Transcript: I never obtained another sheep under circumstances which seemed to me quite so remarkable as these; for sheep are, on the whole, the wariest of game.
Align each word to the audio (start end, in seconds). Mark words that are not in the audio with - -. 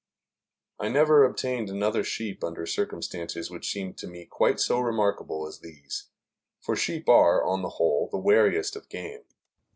I 0.79 0.87
never 0.89 1.23
obtained 1.23 1.69
another 1.69 2.03
sheep 2.03 2.43
under 2.43 2.65
circumstances 2.65 3.51
which 3.51 3.69
seemed 3.71 3.99
to 3.99 4.07
me 4.07 4.25
quite 4.25 4.59
so 4.59 4.79
remarkable 4.79 5.45
as 5.47 5.59
these; 5.59 6.09
for 6.59 6.75
sheep 6.75 7.07
are, 7.07 7.43
on 7.43 7.61
the 7.61 7.69
whole, 7.77 8.09
the 8.11 8.17
wariest 8.17 8.75
of 8.75 8.89
game. 8.89 9.25